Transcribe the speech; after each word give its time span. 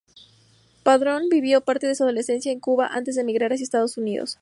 Padrón 0.81 1.29
vivió 1.29 1.61
parte 1.61 1.85
de 1.85 1.93
su 1.93 2.01
adolescencia 2.01 2.51
en 2.51 2.59
Cuba 2.59 2.87
antes 2.91 3.13
de 3.13 3.21
emigrar 3.21 3.53
hacia 3.53 3.63
Estados 3.65 3.97
Unidos. 3.99 4.39